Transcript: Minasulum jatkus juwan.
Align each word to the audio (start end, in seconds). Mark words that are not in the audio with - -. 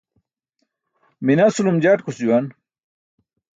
Minasulum 1.29 1.77
jatkus 1.87 2.17
juwan. 2.25 2.45